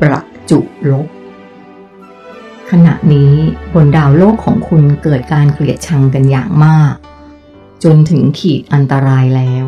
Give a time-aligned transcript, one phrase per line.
[0.00, 0.58] ประจุ
[0.90, 1.06] ลบ
[2.70, 3.32] ขณะนี้
[3.74, 6.94] บนดาวโลกของคุณเกิดการเกลียดชังกันอย่างมาก
[7.84, 9.64] จนถึงขีดอันตรายแล้ว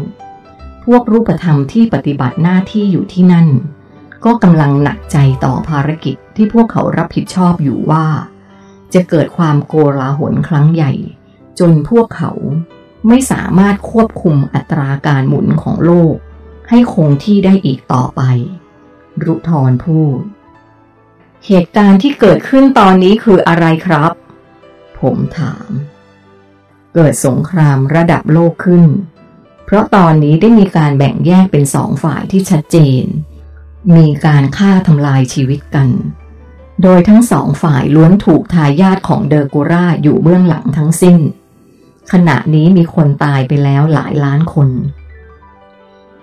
[0.85, 3.49] พวกรูปธรรมที่ปฏิบัติหน้าที่อยู่ที่นั่น
[4.25, 8.07] ก็กำลังหนักใจต่อภารกิจที่พวกเขารับผิดชอบอยู่ว่า
[8.95, 10.93] จะเกิดความโกลาหลครั้งใหญ่
[11.59, 12.33] จนพวกเขา
[13.09, 16.15] ไม่สามารถควบคุมอัตราการหมุนของโลก
[16.71, 18.23] ให้คงที่ได้อีกต่อไป
[19.25, 20.21] รุทรพูด
[21.47, 24.13] เหตุการณ์ที่เกิดขึ้นตอนนี้คืออะไรครับ
[25.01, 25.69] ผมถาม
[26.95, 28.85] เกิดสงครามระดับโลกขึ้น
[29.65, 33.05] เพราะตอนนี้ได้มีการแบ่งแยกเป็นสองฝ่ายที่ชัดเจน
[33.97, 35.89] มีการฆ่าทำลายชีวิตกัน
[36.83, 41.19] โดยทั้งสองฝ่ายล้วนถูกทายาทของเดอร์กูราอยู่เบื้องหลังทั้งสิ้น
[42.13, 44.69] ขณะนี้มีคนตายไปแล้วหลายล้านคน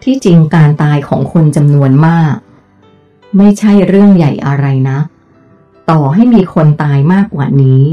[0.03, 2.35] ที่จริงการตายของคนจำนวนมาก
[3.37, 4.99] ไม่ใช่เรื่องใหญ่อะไรนะ
[5.89, 7.83] ต่อให้มีคนตายมากกว่านี้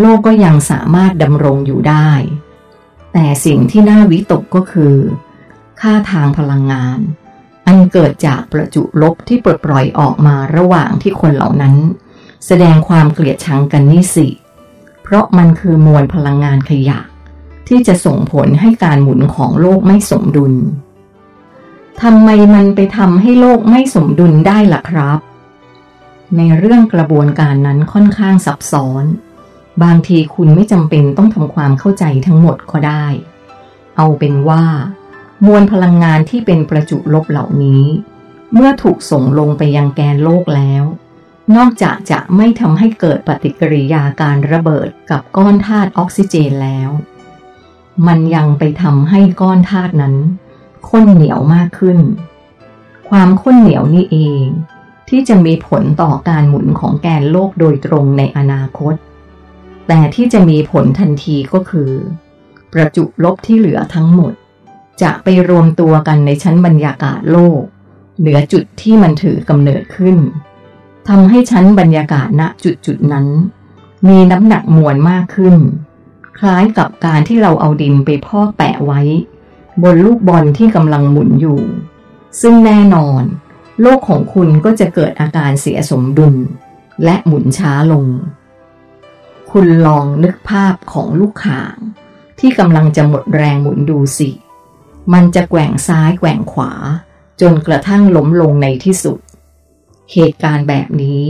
[0.00, 2.10] โลกก็ยังสามารถดำรงอยู่ได้
[3.12, 4.94] แต่สิ่งที่น่าวิตกก็คือ
[5.80, 6.98] ค่าทางพลังงาน
[7.66, 11.76] อันเกิดจากประจุลบที่ปลดปล่อยออกมาระหว่างที่คนเหล่านั้น
[12.46, 14.28] แสดงความเกลียดชังกันนี่สิ
[15.02, 17.00] เพราะมันคือมวลพลังงานขยะ
[17.68, 20.54] ที่จะส่งผลให้การหมุนของโลกไม่สมดุล
[22.02, 25.18] ทำไมมันไปทำให้โลกไม่สมดุลได้ล่ะครับ
[26.36, 29.04] ในเรื่องกระบวนการนั้นค่อนข้างซับซ้อน
[29.82, 33.06] บางทีคุณไม่จำเป็นต้องทำความเข้าใจทั้งหมดก็ได้
[33.96, 34.64] เอาเป็นว่า
[35.46, 37.84] มวลพลังงานที่เป็นประจุลบเหล่านี้
[38.54, 40.84] เมื่อถูกส่งลงไปยังแกนโลกแล้ว
[41.56, 46.90] นอกจากจะไม่ทำให้เกิดปฏิกิริยาการระเบิดกับก้อนธาตุออกซิเจนแล้ว
[48.06, 50.14] มันยังไปทำให้ก้อนธาตุนั้น
[50.88, 51.98] ข้นเหนียวมากขึ้น
[53.08, 54.44] ความข้นเหนียวนี่เอง
[55.08, 58.94] ที่จะมีผลต่อการหมุนของแกนโลกโดยตรงในอนาคต
[59.88, 61.90] แต่ที่จะมีผลทันทีก็คือ
[62.72, 64.32] ประจุลบที่เหลือทั้งหมด
[65.02, 67.62] จะไปรวมตัวกันในชั้นบรรยากาศโลก
[68.20, 70.16] เหนือจุดที่มันถือกำเนิดขึ้น
[71.08, 73.26] ทำให้ชั้นบรรยากาศณจุดจุดนั้น
[74.08, 75.56] มีน้ำหนักมวลมากขึ้น
[76.38, 79.00] คล้ายกับการที่เราเอาดินไปพอกแปะไว้
[79.82, 81.60] บนลูกบอลที่กำลังหมุนอยู่
[82.40, 83.22] ซึ่งแน่นอน
[83.80, 86.36] โลกของคุณก็จะเกิดอาการเสียสมดุล
[87.04, 88.06] และหมุนช้าลง
[89.50, 91.76] คุณลองนึกภาพของลูกข่าง
[92.40, 94.30] ที่กำลังจะหมดแรงหมุนดูสิ
[95.12, 96.72] มันจะแกว่งซ้ายแกว่งขวา
[97.40, 99.18] จนกระทั่งล้มลงในที่สุด
[100.12, 101.22] เหตุการณ์แบบนี้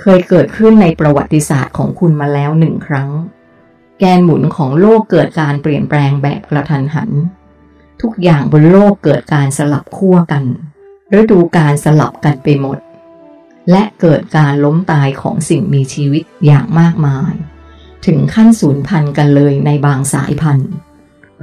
[0.00, 3.10] เคยเกิดขึ้นในประวัติศาสตร์ของคุณมาแล้วหนึ่งครั้ง
[3.98, 7.10] แกนหมุนของโลกเกิดการเปลี่ยนแปลงแบบกระทันหัน
[8.02, 10.44] ทุกอย่างบนโลกเกิดการสลับขั้วกัน
[11.18, 12.78] ฤดูการสลับกันไปหมด
[13.70, 17.32] และเกิดการล้มตายของสิ่งมีชีวิตอย่างมากมาย
[18.06, 20.70] ถึงขั้นสูญพันธุ์กันเลยในบางสายพันธุ์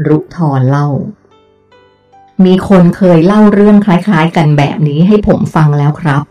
[0.07, 0.89] รุทรเล่า
[2.45, 6.23] มีคนเคยเล่าเรื่องคล้ายๆ กันแบบนี้ให้ผมฟังแล้วครับ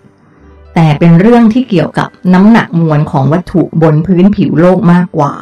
[0.75, 5.34] แต่เป็นเรื่องที่เกี่ยวกับน้ำหนักมวลของวัตถุบนพื้นผิวโลกมากกว่า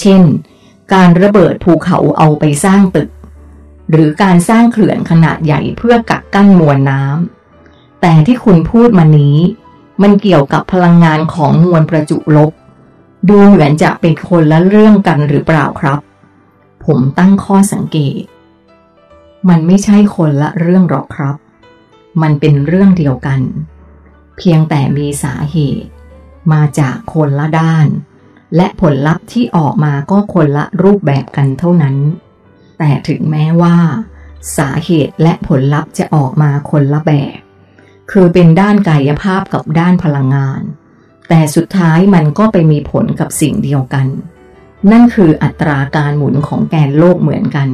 [0.00, 0.22] เช่น
[0.92, 3.10] การระเบิดภูเขาเอาไปสร้างตึก
[3.90, 9.38] หรือการสร้างเขื่อนขนาดใหญ่เพื่อกักกั้นมวลน้ำแต่ที่คุณพูดมานี้
[10.02, 12.50] มันเกี่ยวกับพลังงานของมวลประจุลบ
[13.28, 15.98] ดูเหมือนจะเป็นคนละเรื่องกันหรือเปล่าครับ
[16.84, 18.22] ผมตั้งข้อสังเกต
[19.48, 21.36] มันไม่ใช่คนละเรื่องหรอกครับ
[22.22, 23.40] มันเป็นเรื่องเดียวกัน
[24.38, 25.90] เพียงแต่มีสาเหตุ
[26.52, 27.86] มาจากคนละด้าน
[28.56, 31.96] และผลลัพธ์ที่ออกมาก็คนละรูปแบบกันเท่านั้น
[32.78, 33.76] แต่ถึงแม้ว่า
[34.58, 37.38] สาเหตุและผลลัพธ์จะออกมาคนละแบบ
[38.10, 40.62] คือเป็นด้านกายภาพกับด้านพลังงาน
[41.28, 44.06] แต่สุดท้ายมันก็ไปมีผลกับสิ่งเดียวกัน
[44.90, 47.68] นั่นคืออัตราการหมุนของแกนโลกเหมือนกัน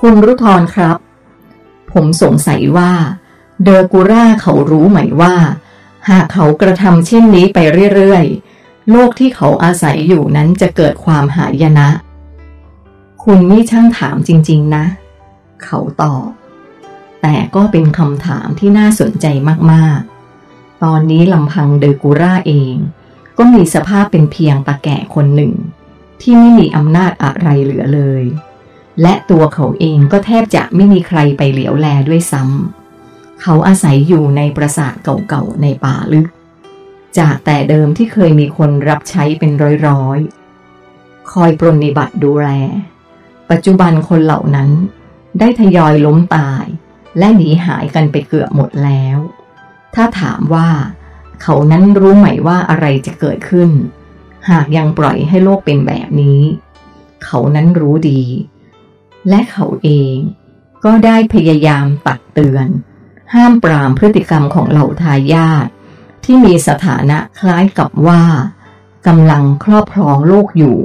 [0.00, 0.96] คุณรุทรครับ
[1.92, 2.92] ผมสงสัยว่า
[3.62, 5.34] เดอร์กูร่าเขารู้ไหมว่า
[6.08, 7.58] หากเขากระทำเช่นนี้ไป
[7.94, 11.88] เรื่อยๆ โลกที่เขาอาศัยอยู่นั้นจะเกิดความหายนะ
[13.26, 14.84] คุณนี่ช่างถามจริง ๆ นะ
[15.64, 16.28] เขาตอบ
[17.22, 19.26] แต่ก็เป็นคำถามที่น่าสนใจ
[19.72, 22.74] มากๆ ตอนนี้ลำพังเดอกูร่าเอง
[23.38, 25.54] ก็มีสภาพเป็นเพียงตาแก่คนหนึ่ง
[26.20, 28.24] ที่ไม่มีอำนาจอะไรเหลือเลย
[29.02, 34.94] และตัวเขาเองก็แทบจะไม่มีใครไปเหลียวแลด้วยซ้ำ เขาอาศัยอยู่ในปราสาท
[35.28, 36.26] เก่าๆ ในป่าลึก
[37.18, 39.50] จากแต่เดิมที่เคยมีคนรับใช้เป็น
[39.88, 42.48] ร้อยๆคอยปรนนิบัติดูแล
[43.52, 44.70] ปัจจุบันคนเหล่านั้น
[45.38, 46.64] ได้ทยอยล้มตาย
[47.18, 49.18] และหนีหายกันไปเกือบหมดแล้ว
[49.94, 50.68] ถ้าถามว่า
[51.42, 53.70] เขานั้นรู้ไหมว่าอะไรจะเกิดขึ้น
[54.50, 56.40] หากยังปล่อยให้โลกเป็นแบบนี้
[57.24, 58.22] เขานั้นรู้ดี
[59.28, 60.16] และเขาเอง
[60.84, 62.66] ก็ได้พยายามตักเตือน
[63.34, 65.66] ห้ามปรามพฤติกรรมของเหล่าทายาท
[66.24, 68.22] ที่มีสถานะคล้ายกับว่า
[69.06, 70.78] กำลังครอบครองโลกอยู่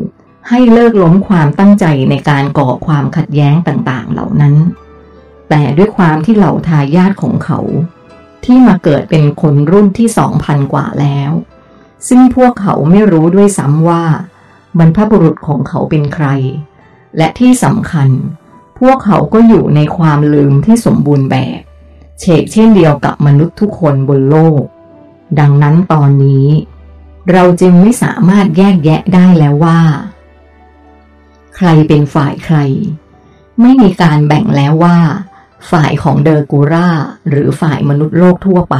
[0.49, 4.55] ให้เลิกล้มความตั้งใจในการก่อความขัดแย้งต่างๆ เหล่านั้น
[5.49, 7.59] แต่ด้วยความที่เหล่าทายาทของเขา
[8.43, 11.31] ที่มาเกิดเป็นคนรุ่นที่สองพันกว่าแล้ว
[12.07, 14.03] ซึ่งพวกเขาไม่รู้ด้วยซ้ำว่า
[14.77, 16.27] บรรพบุรุษของเขาเป็นใคร
[17.17, 18.09] และที่สำคัญ
[18.79, 21.61] พวกเขาก็อยู่ในความลืมที่สมบูรณ์แบบ
[22.19, 24.63] เฉกเช่นเดียวกับมนุษย์ทุกคนบนโลก
[25.39, 26.47] ดังนั้นตอนนี้
[27.31, 29.79] เราจึงไม่สามารถแยกแยะได้แล้วว่า
[31.57, 32.57] ใครเป็นฝ่ายใคร
[33.61, 34.97] ไม่มีการแบ่งแล้วว่า
[35.71, 36.89] ฝ่ายของเดอร์กูรา
[37.29, 38.77] หรือฝ่ายมนุษย์โลกทั่วไป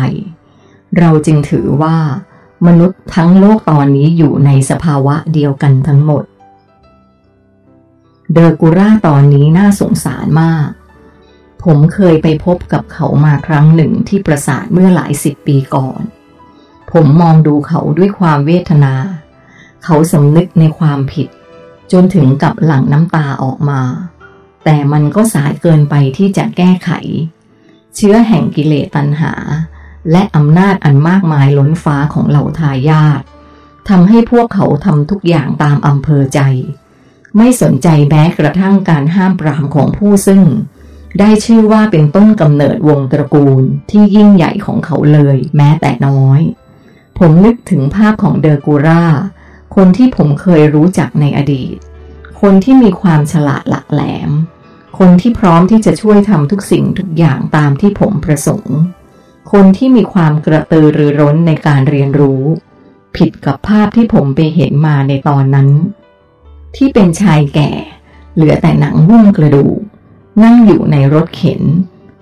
[0.97, 1.97] เราจึงถือว่า
[2.67, 6.23] มนุษย์ทั้งโลกตอนนี้อยู่ในสภาวะเดียวกันทั้งหมด
[8.33, 10.67] เดอร์กูราตอนนี้น่าสงสารมาก
[11.63, 16.01] ผมเคยไปพบกับเขามาครั้งหนึ่งที่ปราสาทเมื่อหลายสิบปีก่อน
[16.91, 18.93] ผมมองดูเขาด้วยความเวทนา
[19.83, 21.27] เขาสำนึกในความผิด
[21.91, 23.81] จนถึงกับหลั่งน้ำตาออกมา
[24.63, 26.89] แต่มันก็สายเกินไปที่จะแก้ไข
[27.95, 29.33] เชื้อแห่งกิเลสตัณหา
[30.11, 33.21] และอำนาจอันมากมายล้นฟ้าของเหล่าทายาท
[33.89, 36.39] ทำให้พวกเขาทำทุกอย่างตามอำเภอใจ
[37.37, 40.43] ไม่สนใจแม้กระทั่งการห้ามปรามของผู้ซึ่ง
[41.19, 46.41] ได้ชื่อว่าเป็นต้นกำเนิดวงตระกูลที่ยิ่งใหญ่ของเขาเลย แม้แต่น้อย
[47.17, 49.03] ผมนึกถึงภาพของเดอร์กูรา
[49.79, 51.75] คนที่ผมเคยรู้จักในอดีต
[52.41, 54.31] คนที่มีความฉลาดหลักแหลม
[54.97, 58.77] คนที่พร้อมที่จะช่วยทำทุกสิ่งทุกอย่างตามที่ผมประสงค์
[59.51, 62.41] คนที่มีความกระตือรือร้นในการเรียนรู้
[63.15, 65.69] ผิดกับภาพที่ผมไปเห็นมาในตอนนั้น
[66.75, 67.71] ที่เป็นชายแก่
[68.35, 69.79] เหลือแต่หนังหุ้มกระดูก
[70.43, 71.63] นั่งอยู่ในรถเข็น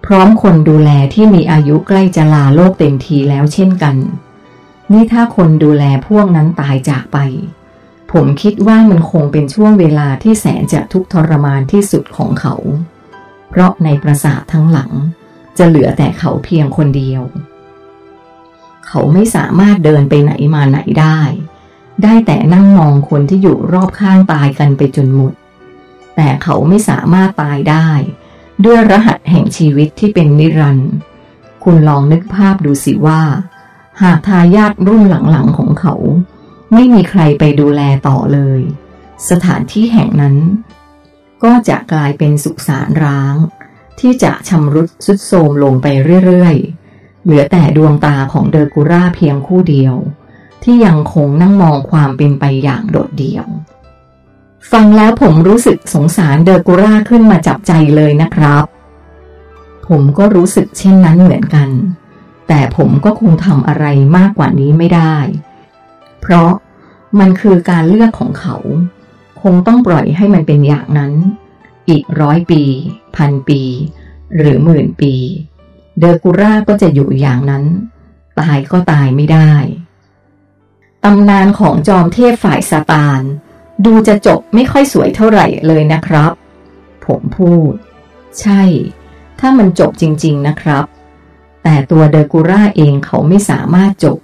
[0.06, 3.98] พร้อมคนดูแลที่มีอายุใกล้จะลาโลกเต็มทีแล้วเช่นกัน
[4.92, 7.18] นี่ถ้าคนดูแลพวกนั้นตายจากไป
[8.12, 12.56] ผมคิดว่ามันคงเป็นช่วงเวลาที่แสนจะทุกทรมานที่สุดของเขา
[13.50, 14.92] เพราะในปราสาททั้งหลัง
[15.58, 17.24] จะเหลือแต่เขาเพียงคนเดียว
[18.88, 21.20] เขาไม่สามารถเดินไปไหนมาไหนได้
[22.04, 25.34] ได้แต่นั่งมองคนที่อยู่รอบข้างตายกันไปจนหมด
[26.16, 27.90] แต่เขาไม่สามารถตายได้
[28.66, 30.94] ด้วยรหัสแห่งชีวิตที่เป็นนิรันดร์
[31.64, 33.22] คุณลองนึกภาพดูสิว่า
[34.02, 35.96] หากทายาทรุ่นหลังๆของเขา
[36.74, 38.62] ไม่มีใครไปดูแลต่อเลย
[39.30, 40.36] สถานที่แห่งนั้น
[41.44, 43.36] ก็จะกลายเป็นสุสานร้าง
[44.00, 45.88] ที่จะชำรุดสุดโทรมลงไป
[46.26, 49.96] เรื่อยๆ เหลือแต่ดวงตาของเดอร์กูราเพียงคู่เดียว
[50.64, 53.46] ที่ยังคงนั่งมองความเป็นไปอย่างโดดเดี่ยว
[54.72, 58.64] ฟังแล้วผมรู้สึกสงสารเดอร์กูราขึ้นมาจับใจเลยนะครับ
[59.88, 61.70] ผมก็รู้สึกเช่นนั้นเหมือนกัน
[62.48, 63.86] แต่ผมก็คงทำอะไร
[64.18, 65.16] มากกว่านี้ไม่ได้
[66.22, 66.52] เพราะ
[67.20, 68.56] มันคือการเลือกของเขา
[69.42, 71.14] คงต้องปล่อยให้มันเป็นอย่างนั้น
[71.90, 72.64] อีกร้อยปี
[73.16, 73.62] พันปี
[74.38, 75.16] หรือหมื่นปี
[76.00, 77.64] เดอร์กูราก็จะอยู่อย่างนั้น
[78.40, 79.54] ตายก็ตายไม่ได้
[81.04, 83.22] ตำนานของจอมเทพฝ่ายซาตาน
[83.86, 86.32] ดูจะจบไม่ค่อยสวยเท่าไหร่เลยนะครับ
[87.06, 87.74] ผมพูด
[88.42, 88.62] ใช่
[89.40, 90.86] ถ้ามันจบจริง ๆนะครับ
[91.68, 94.18] แต่ตัวเดอร์กูร่าเองเขาไม่สามารถจบ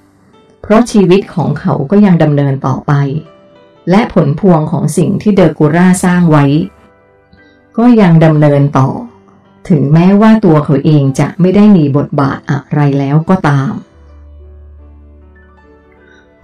[0.62, 2.94] เพราะชีวิตของเขาก็ยังดำเนินต่อไป
[3.90, 6.46] และผลพวงของสิ่งที่เดอร์กูร่าสร้างไว้
[7.78, 8.90] ก็ยังดำเนินต่อ
[9.70, 13.72] ถึงแม้ว่าตัวเขาเองจะไม่ได้มีบทบาทอะไรแล้วก็ตาม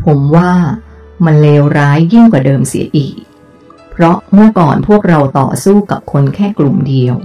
[0.03, 0.51] ผมว่า
[1.25, 3.15] มันเลวร้ายยิ่งกว่าเดิมเสียอีก
[3.91, 7.15] เพราะเมื่อก่อนพวกเราต่อสู้กับคนแค่กลุ่มเดียว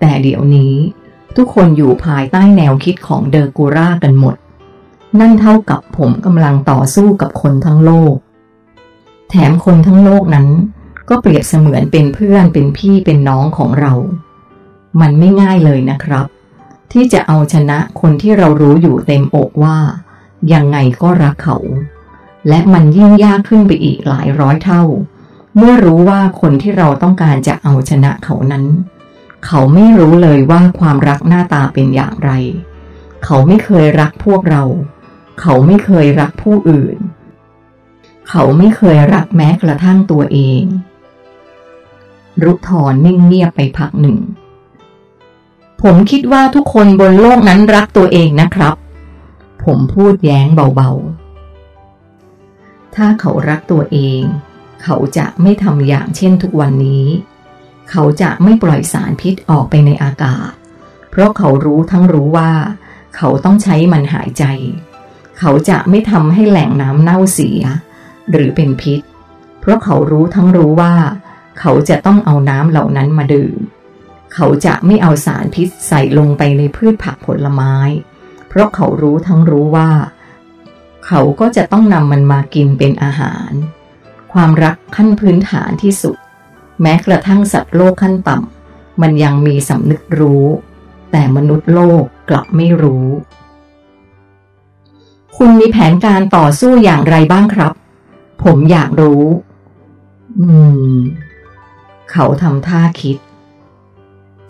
[0.00, 0.74] แต่เดี๋ยวนี้
[1.36, 4.36] ทุกคนอยู่ภายใต้แนวคิดของเดอร์กูรากันหมด
[5.18, 8.14] นั่นเท่ากับผมกำลังต่อสู้กับคนทั้งโลก
[9.30, 10.48] แถมคนทั้งโลกนั้น
[11.08, 13.92] ก็เปรียบเสมือนเป็นเพื่อนเป็นพี่เป็นน้องของเรา
[15.00, 16.26] มันไม่ง่ายเลยนะครับ
[16.92, 19.78] ที่จะเอาชนะคนที่เรารู้อยู่เต็มอกว่า
[20.52, 21.58] ยังไงก็รักเขา
[22.48, 24.82] และมันยิ่งยากขึ้นไปอีกหลายร้อยเท่า
[25.56, 28.64] เมื่อรู้ว่าคนที่เราต้องการจะเอาชนะเขานั้น
[29.46, 32.30] เขาไม่รู้เลยว่าความรักหน้าตาเป็นอย่างไร
[33.24, 34.62] เขาไม่เคยรักพวกเรา
[35.40, 36.96] เขาไม่เคยรักผู้อื่น
[38.28, 40.62] เขาไม่เคยรักแม้กระทั่งตัวเอง
[42.42, 44.18] รุทอนนิ่งเงียบไปพักหนึ่ง
[45.82, 48.74] ผมคิดว่าทุกคนบนโลกนั้นรักตัวเองนะครับ
[49.64, 50.46] ผมพูดแย้ง
[50.76, 54.22] เบาๆ ถ้าเขารักตัวเอง
[54.82, 57.06] เขาจะไม่ทำอย่างเช่นทุกวันนี้
[57.92, 60.50] เขาจะไม่ปล่อยสารพิษออกไปในอากาศ
[61.10, 62.52] เพราะเขารู้ทั้งรู้ว่า
[63.16, 64.44] เขาต้องใช้มันหายใจ
[65.38, 67.62] เขาจะไม่ทำให้แหล่งน้ำเน่าเสีย
[68.30, 69.00] หรือเป็นพิษ
[69.60, 70.94] เพราะเขารู้ทั้งรู้ว่า
[71.60, 73.56] เขาจะต้องเอาน้ำเหล่านั้นมาดื่ม
[74.34, 77.74] เขาจะไม่เอาสารพิษใส่ลงไปในพืชผักผลไม้
[78.48, 79.90] เพราะเขารู้ทั้งรู้ว่า
[81.06, 83.50] เขาก็จะต้องนำมันมากินเป็นอาหาร
[84.32, 86.16] ความรักขั้นพื้นฐานที่สุด
[86.82, 90.44] แม้กระทั่งสัตว์โลกขั้นต่ำมันยังมีสำนึกรู้
[91.10, 93.06] แต่มนุษย์โลกกลับไม่รู้
[95.36, 97.72] คุณมีแผนการต่อสู้อย่างไรบ้างครับ
[98.42, 99.22] ผมอยากรู้
[100.40, 100.48] อื
[100.94, 100.96] ม
[102.10, 103.16] เขาทำท่าคิด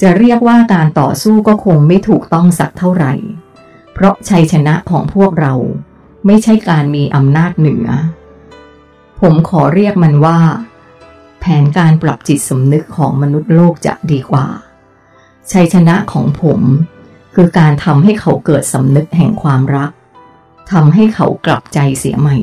[0.03, 3.15] จะเรียกว่าการต่อสู้ก็คงไม่ถูกต้องสักเท่าไหร่
[3.93, 5.55] เพราะชัยชนะของพวกเรา
[6.27, 7.87] ไม่ใช่การมีอำนาจเหนือ
[9.21, 10.39] ผมขอเรียกมันว่า
[11.45, 14.47] แผนการปรับจิตสำนึกของมนุษย์โลกจะดีกว่า
[15.53, 16.61] ชัยชนะของผม
[17.35, 19.91] คือการทำให้เขาเกิดสำนึกแห่งความรัก
[20.73, 22.39] ทำให้เขากลับใจเสียใหม่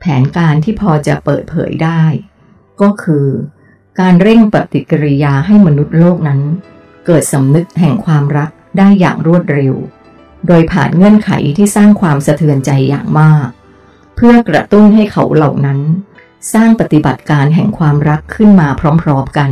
[0.00, 2.02] แผนการที่พอจะเปิดเผยได้
[2.80, 3.26] ก็คือ
[4.00, 6.40] การเร่งปฏิกิริยาให้มนุษย์โลกนั้น
[7.06, 9.74] เกิดสำนึกแห่งความรักได้อย่างรวดเร็ว
[10.46, 13.48] โดยผ่านเงื่อนไขที่สร้างความสะเทือนใจอย่างมาก
[14.16, 15.80] เพื่อกระตุ้นให้เขาเหล่านั้น
[16.52, 18.68] สร้างปฏิบัติการแห่งความรักขึ้นมา
[19.02, 19.50] พร้อมๆกัน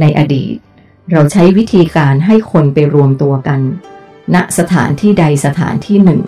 [0.00, 0.56] ในอดีต
[1.10, 3.60] เราใช้วิธีการให้คนไปรวมตัวกัน
[4.34, 6.22] ณสถานที่ใดสถานที่หนึ่ง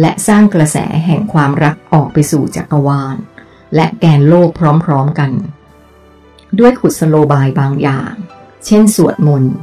[0.00, 0.76] และสร้างกระแส
[1.06, 3.16] แห่งความรักออกไปสู่จักรวาล
[3.74, 4.48] และแกนโลก
[4.84, 5.32] พร้อมๆกัน
[6.58, 8.12] ด้วยขุดสโลบายบางอย่าง
[8.66, 9.54] เช่นสวดมนต์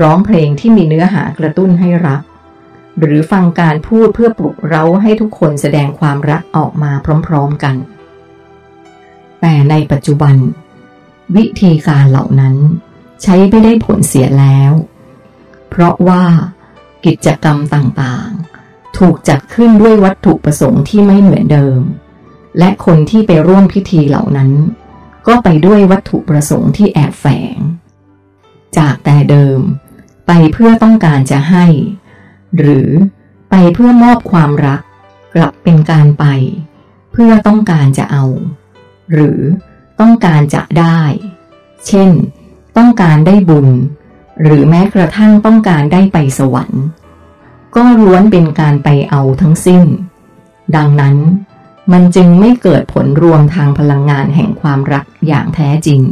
[0.00, 2.22] ร้องเพลงที่มีเนื้อหากระตุ้นให้รัก
[3.00, 6.92] หรือฟังการพูดเพื่อปลุกเร้าให้ทุกคนแสดงความรักออกมา
[7.26, 7.76] พร้อม ๆกัน
[9.46, 10.36] แต่ในปัจจุบัน
[11.36, 12.56] วิธีการเหล่านั้น
[13.22, 14.72] ใช้ไม่ได้ผลเสียแล้ว
[15.68, 16.24] เพราะว่า
[17.04, 21.80] กิจกรรมต่างๆ ถูกจัดขึ้นด้วยวัตถุประสงค์ที่ไม่เหมือนเดิม
[22.58, 24.50] และคนที่ไปร่วมพิธีเหล่านั้น
[25.26, 27.58] ก็ไปด้วยวัตถุประสงค์ที่แอบแฝง
[28.78, 29.60] จากแต่เดิม
[30.26, 31.66] ไปเพื่อต้องการจะให้
[32.56, 32.88] หรือ
[33.50, 34.80] ไปเพื่อมอบความรัก
[35.34, 36.24] กลับเป็นการไป
[37.12, 38.26] เพื่อต้องการจะเอา
[39.12, 39.40] หรือ
[40.00, 41.00] ต้องการจะได้
[41.86, 42.10] เช่น
[42.76, 43.68] ต้องการได้บุญ
[44.42, 46.84] หรือแม้กระทั่งต้องการได้ไปสวรรค์
[47.76, 49.82] ก็ล้วนเป็นการไปเอาทั้งสิ้น
[50.76, 51.16] ดังนั้น
[51.92, 56.02] มันจึงไม่เกิดผลรวมทางพลังงานแห่งความรักอย่างแท้จริง